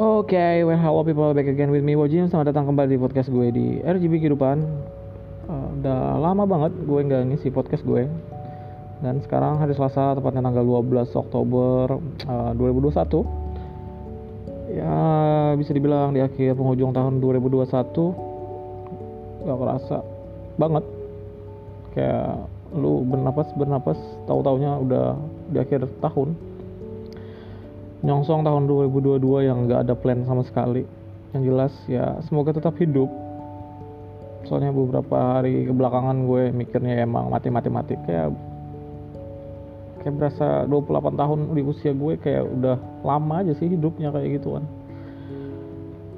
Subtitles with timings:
[0.00, 1.28] Oke, okay, well hello people.
[1.36, 4.64] Back again with me Wajim Selamat datang kembali di podcast gue di RGB Kehidupan.
[5.44, 8.08] Uh, Udah lama banget gue nggak ngisi podcast gue.
[9.04, 12.00] Dan sekarang hari Selasa tepatnya tanggal 12 Oktober
[12.32, 14.96] uh, 2021 Ya
[15.60, 17.68] bisa dibilang di akhir penghujung tahun 2021
[19.52, 20.00] Gak kerasa
[20.56, 20.84] banget.
[21.92, 25.20] Kayak lu bernapas bernapas tahu taunya udah
[25.52, 26.32] di akhir tahun
[28.00, 30.84] nyongsong tahun 2022 yang nggak ada plan sama sekali.
[31.36, 33.08] Yang jelas ya semoga tetap hidup.
[34.48, 38.32] Soalnya beberapa hari kebelakangan gue mikirnya emang mati-mati mati kayak
[40.00, 44.56] kayak berasa 28 tahun di usia gue kayak udah lama aja sih hidupnya kayak gitu
[44.56, 44.64] kan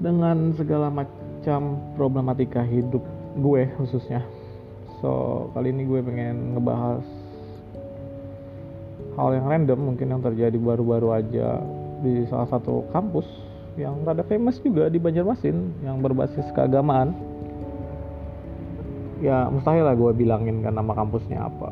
[0.03, 3.03] dengan segala macam problematika hidup
[3.39, 4.23] gue khususnya.
[5.03, 7.07] So kali ini gue pengen ngebahas
[9.17, 11.61] hal yang random mungkin yang terjadi baru-baru aja
[12.01, 13.25] di salah satu kampus
[13.77, 17.17] yang rada famous juga di Banjarmasin yang berbasis keagamaan.
[19.23, 21.71] Ya mustahil lah gue bilangin kan nama kampusnya apa.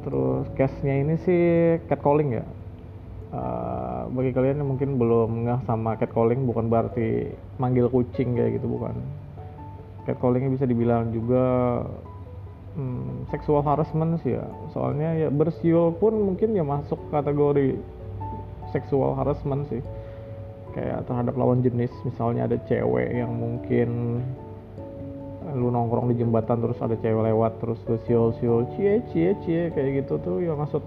[0.00, 1.42] Terus case-nya ini sih
[1.86, 2.46] catcalling ya.
[3.30, 7.30] Uh, bagi kalian yang mungkin belum nggak sama catcalling bukan berarti
[7.62, 8.96] manggil kucing kayak gitu bukan.
[10.08, 11.44] Catcallingnya bisa dibilang juga
[12.80, 14.44] hmm, seksual harassment sih ya.
[14.72, 17.76] Soalnya ya bersiul pun mungkin ya masuk kategori
[18.72, 19.84] seksual harassment sih.
[20.72, 24.22] Kayak terhadap lawan jenis misalnya ada cewek yang mungkin
[25.50, 29.66] lu nongkrong di jembatan terus ada cewek lewat terus lu siul siul cie cie cie
[29.74, 30.78] kayak gitu tuh ya maksud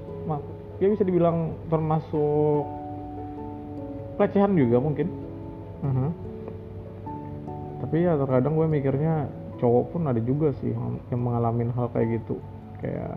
[0.79, 2.63] ya bisa dibilang termasuk
[4.15, 5.07] pelecehan juga mungkin.
[5.83, 6.11] Uh -huh.
[7.83, 9.27] tapi ya terkadang gue mikirnya
[9.63, 10.75] cowok pun ada juga sih
[11.07, 12.35] yang mengalami hal kayak gitu.
[12.83, 13.15] Kayak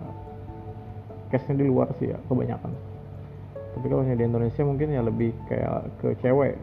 [1.35, 2.71] case-nya di luar sih ya kebanyakan.
[3.75, 6.55] Tapi kalau di Indonesia mungkin ya lebih kayak ke cewek.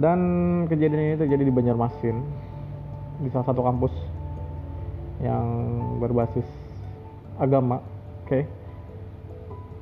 [0.00, 0.18] Dan
[0.66, 2.16] kejadian ini terjadi di Banjarmasin
[3.20, 3.94] di salah satu kampus
[5.22, 5.46] yang
[6.02, 6.48] berbasis
[7.38, 7.78] agama
[8.24, 8.32] oke?
[8.32, 8.42] Okay.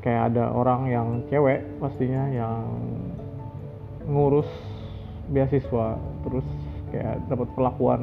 [0.02, 2.66] kayak ada orang yang cewek pastinya yang
[4.04, 4.50] ngurus
[5.30, 6.44] beasiswa terus
[6.92, 8.02] kayak dapat perlakuan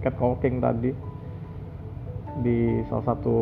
[0.00, 0.90] catcalling tadi.
[2.40, 3.38] Di salah satu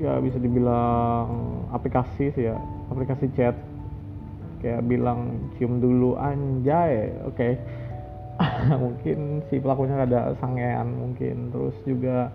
[0.00, 1.28] ya bisa dibilang
[1.72, 2.56] aplikasi sih ya
[2.88, 3.54] aplikasi chat.
[4.64, 7.12] Kayak bilang cium dulu anjay.
[7.28, 7.36] Oke.
[7.36, 7.52] Okay.
[8.82, 11.52] mungkin si pelakunya ada sangean mungkin.
[11.52, 12.32] Terus juga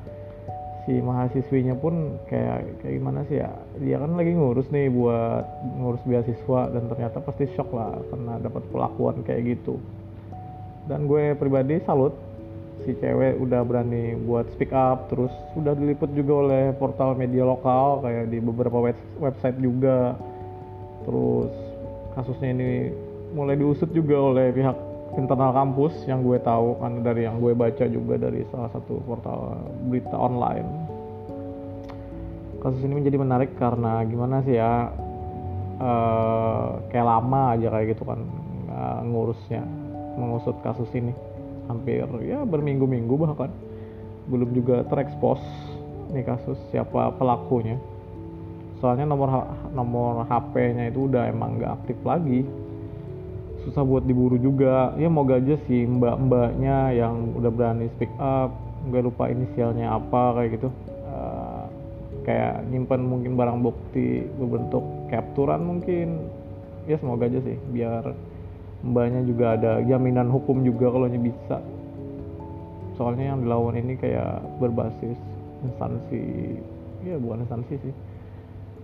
[0.85, 5.45] si mahasiswinya pun kayak kayak gimana sih ya dia kan lagi ngurus nih buat
[5.77, 9.77] ngurus beasiswa dan ternyata pasti shock lah karena dapat perlakuan kayak gitu
[10.91, 12.11] dan gue pribadi salut
[12.83, 18.03] si cewek udah berani buat speak up terus sudah diliput juga oleh portal media lokal
[18.03, 20.19] kayak di beberapa web website juga.
[21.07, 21.53] Terus
[22.11, 22.91] kasusnya ini
[23.31, 24.75] mulai diusut juga oleh pihak
[25.15, 29.55] internal kampus yang gue tahu kan dari yang gue baca juga dari salah satu portal
[29.87, 30.67] berita online.
[32.59, 34.91] Kasus ini menjadi menarik karena gimana sih ya
[35.79, 38.19] uh, kayak lama aja kayak gitu kan
[38.69, 39.65] uh, ngurusnya
[40.17, 41.13] mengusut kasus ini.
[41.69, 43.51] Hampir ya berminggu-minggu bahkan.
[44.27, 45.39] Belum juga terekspos
[46.11, 47.79] nih kasus siapa pelakunya.
[48.81, 52.41] Soalnya nomor nomor HP-nya itu udah emang nggak aktif lagi.
[53.61, 54.97] Susah buat diburu juga.
[54.97, 58.49] Ya mau aja sih mbak-mbaknya yang udah berani speak up
[58.89, 60.69] nggak lupa inisialnya apa kayak gitu.
[61.05, 61.65] Uh,
[62.25, 64.83] kayak nyimpan mungkin barang bukti berbentuk
[65.13, 66.25] capturan mungkin.
[66.89, 68.17] Ya semoga aja sih biar
[68.81, 71.57] mbaknya juga ada jaminan hukum juga kalau bisa.
[72.97, 75.17] Soalnya yang dilawan ini kayak berbasis
[75.61, 76.57] instansi
[77.05, 77.95] ya bukan instansi sih.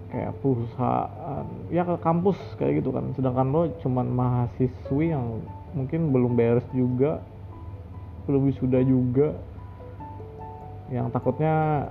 [0.08, 3.12] Kayak perusahaan ya ke kampus kayak gitu kan.
[3.18, 5.44] Sedangkan lo cuman mahasiswi yang
[5.76, 7.20] mungkin belum beres juga
[8.28, 9.32] belum wisuda juga
[10.92, 11.88] yang takutnya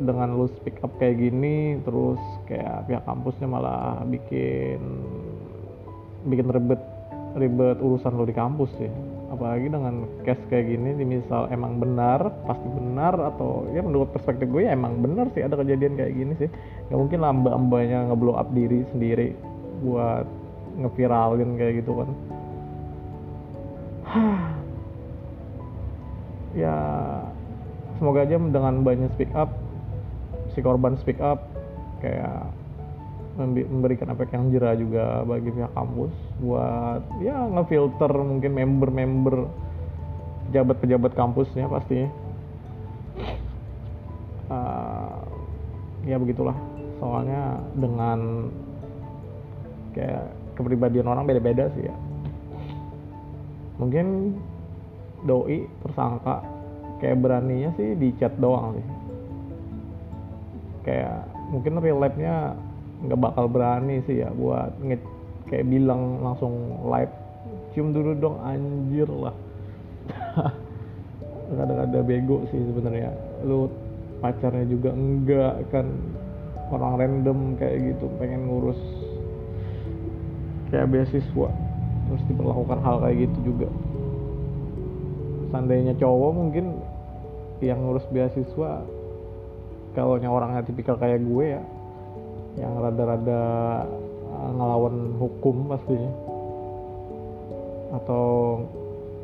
[0.00, 4.80] dengan lo speak up kayak gini terus kayak pihak kampusnya malah bikin
[6.24, 6.80] bikin ribet
[7.36, 8.90] ribet urusan lo di kampus sih.
[9.32, 14.44] Apalagi dengan case kayak gini di misal emang benar pasti benar atau ya menurut perspektif
[14.52, 16.48] gue ya emang benar sih ada kejadian kayak gini sih.
[16.92, 19.32] Nggak mungkin lah mbak mbaknya ngeblow up diri sendiri
[19.80, 20.28] buat
[20.80, 22.10] ngeviralin kayak gitu kan.
[26.52, 26.76] Ya
[27.96, 29.56] semoga aja dengan banyak speak up
[30.52, 31.48] si korban speak up
[32.04, 32.52] kayak
[33.40, 36.12] memberikan efek yang jerah juga bagi pihak kampus
[36.42, 39.46] buat ya ngefilter mungkin member-member
[40.50, 42.10] pejabat-pejabat kampusnya pastinya
[44.50, 45.22] uh,
[46.04, 46.54] ya begitulah.
[46.98, 48.50] Soalnya dengan
[49.94, 51.96] kayak kepribadian orang beda-beda sih ya.
[53.80, 54.36] Mungkin
[55.26, 56.42] doi tersangka
[56.98, 58.86] kayak beraninya sih di chat doang sih.
[60.82, 62.54] Kayak mungkin real life nya
[63.02, 64.98] nggak bakal berani sih ya buat nge
[65.52, 67.12] kayak bilang langsung live
[67.76, 69.36] cium dulu dong anjir lah.
[71.52, 73.12] Kadang ada bego sih sebenarnya.
[73.44, 73.68] Lu
[74.24, 75.92] pacarnya juga enggak kan
[76.72, 78.80] orang random kayak gitu pengen ngurus
[80.72, 81.48] kayak beasiswa
[82.08, 83.68] terus diperlakukan hal kayak gitu juga.
[85.52, 86.80] Seandainya cowok mungkin
[87.60, 88.80] yang ngurus beasiswa
[89.92, 91.62] kalau orangnya tipikal kayak gue ya
[92.56, 93.42] yang rada-rada
[94.50, 96.12] ngelawan hukum pastinya
[97.92, 98.26] atau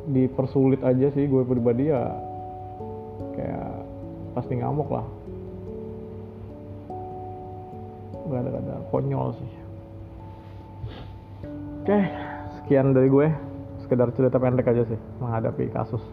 [0.09, 2.13] dipersulit aja sih gue pribadi ya
[3.35, 3.73] kayak
[4.37, 5.07] pasti ngamuk lah.
[8.29, 8.75] Gak ada ada.
[8.93, 9.51] Konyol sih.
[11.83, 11.99] Oke
[12.61, 13.27] sekian dari gue.
[13.85, 16.05] Sekedar cerita pendek aja sih menghadapi kasus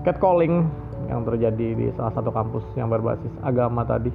[0.00, 0.64] catcalling
[1.12, 4.08] yang terjadi di salah satu kampus yang berbasis agama tadi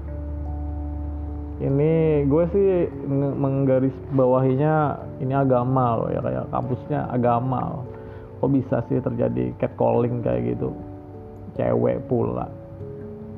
[1.64, 2.92] ini gue sih
[3.40, 7.84] menggaris bawahinya ini agama loh ya kayak kampusnya agama loh.
[8.44, 10.76] kok bisa sih terjadi catcalling kayak gitu?
[11.56, 12.52] Cewek pula.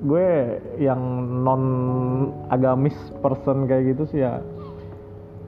[0.02, 0.98] Gue yang
[1.46, 1.64] non
[2.50, 4.42] agamis person kayak gitu sih ya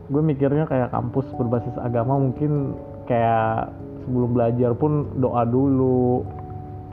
[0.10, 2.74] gue mikirnya kayak kampus berbasis agama mungkin
[3.06, 3.74] kayak
[4.06, 6.22] sebelum belajar pun doa dulu.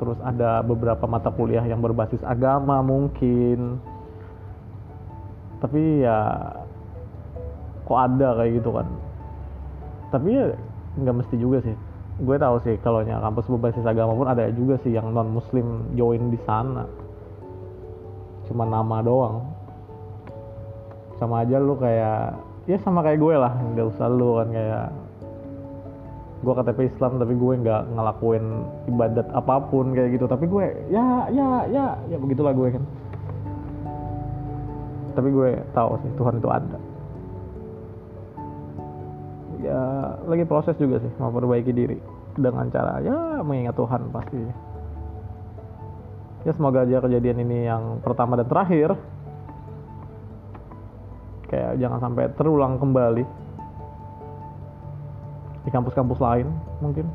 [0.00, 3.81] Terus ada beberapa mata kuliah yang berbasis agama mungkin
[5.61, 6.19] tapi ya
[7.87, 8.87] kok ada kayak gitu kan.
[10.12, 10.47] Tapi ya
[11.00, 11.76] nggak mesti juga sih.
[12.17, 16.32] Gue tahu sih kalau kampus berbasis agama pun ada juga sih yang non muslim join
[16.32, 16.85] di sana.
[18.49, 19.44] Cuma nama doang.
[21.17, 22.37] Sama aja lu kayak
[22.67, 24.87] ya sama kayak gue lah nggak usah lu kan kayak
[26.37, 28.44] gue KTP Islam tapi gue nggak ngelakuin
[28.93, 30.29] ibadat apa pun kayak gitu.
[30.29, 32.85] Tapi gue ya ya ya ya begitulah gue kan
[35.17, 36.79] tapi gue tahu sih Tuhan itu ada.
[39.65, 39.81] Ya
[40.29, 41.99] lagi proses juga sih memperbaiki diri
[42.37, 44.39] dengan cara ya mengingat Tuhan pasti.
[46.45, 48.95] Ya semoga aja kejadian ini yang pertama dan terakhir
[51.51, 53.25] kayak jangan sampai terulang kembali
[55.67, 56.47] di kampus-kampus lain
[56.79, 57.09] mungkin.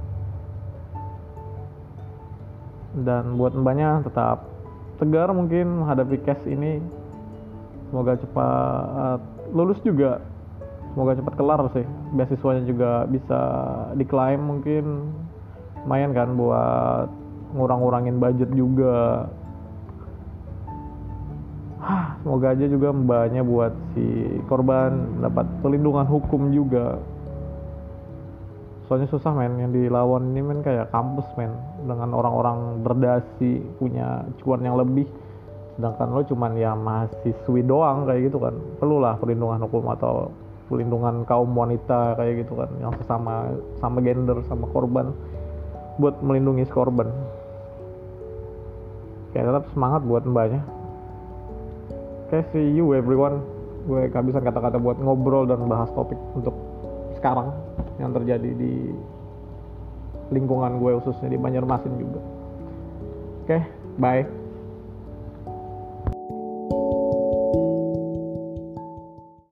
[2.92, 4.44] Dan buat mbaknya tetap
[5.00, 6.84] tegar mungkin menghadapi case ini
[7.92, 9.20] semoga cepat
[9.52, 10.24] lulus juga.
[10.96, 11.86] Semoga cepat kelar sih.
[12.16, 13.40] Beasiswanya juga bisa
[14.00, 15.12] diklaim mungkin.
[15.84, 17.08] Lumayan kan buat
[17.52, 19.28] ngurang-ngurangin budget juga.
[22.22, 24.06] Semoga aja juga mbaknya buat si
[24.46, 27.00] korban dapat perlindungan hukum juga.
[28.88, 29.58] Soalnya susah men.
[29.64, 31.56] Yang dilawan ini men kayak kampus men.
[31.88, 35.08] Dengan orang-orang berdasi punya cuan yang lebih
[35.76, 38.56] sedangkan lo cuman ya mahasiswi doang kayak gitu kan.
[38.78, 40.30] Perlulah perlindungan hukum atau
[40.68, 42.70] perlindungan kaum wanita kayak gitu kan.
[42.84, 45.16] Yang sesama sama gender sama korban.
[46.00, 47.08] Buat melindungi korban.
[49.32, 50.64] Kayak tetap semangat buat mbaknya.
[52.28, 53.44] Oke see you everyone.
[53.88, 56.54] Gue kehabisan kata-kata buat ngobrol dan bahas topik untuk
[57.18, 57.50] sekarang
[57.98, 58.94] yang terjadi di
[60.32, 62.22] lingkungan gue khususnya di Banjarmasin juga.
[63.44, 63.58] Oke
[64.00, 64.41] bye